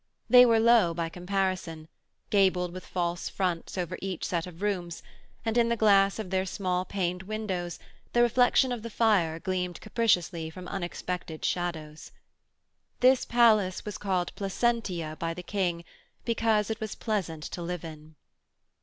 They 0.31 0.47
were 0.47 0.59
low 0.59 0.95
by 0.95 1.09
comparison, 1.09 1.87
gabled 2.31 2.73
with 2.73 2.87
false 2.87 3.29
fronts 3.29 3.77
over 3.77 3.99
each 4.01 4.25
set 4.25 4.47
of 4.47 4.63
rooms 4.63 5.03
and, 5.45 5.59
in 5.59 5.69
the 5.69 5.75
glass 5.77 6.17
of 6.17 6.31
their 6.31 6.43
small 6.47 6.85
paned 6.85 7.21
windows, 7.21 7.77
the 8.13 8.23
reflection 8.23 8.71
of 8.71 8.81
the 8.81 8.89
fire 8.89 9.39
gleamed 9.39 9.79
capriciously 9.79 10.49
from 10.49 10.67
unexpected 10.67 11.45
shadows. 11.45 12.11
This 12.99 13.25
palace 13.25 13.85
was 13.85 13.99
called 13.99 14.33
Placentia 14.33 15.17
by 15.19 15.35
the 15.35 15.43
King 15.43 15.83
because 16.25 16.71
it 16.71 16.79
was 16.79 16.95
pleasant 16.95 17.43
to 17.43 17.61
live 17.61 17.85
in. 17.85 18.15